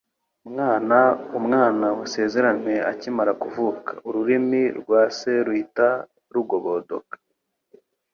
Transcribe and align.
Umwana 1.39 1.85
wasezeranywe 1.99 2.73
akimara 2.91 3.31
kuvuka, 3.41 3.91
ururimi 4.07 4.61
rwa 4.79 5.01
se 5.17 5.31
ruhita 5.45 5.89
rugobodoka. 6.33 7.15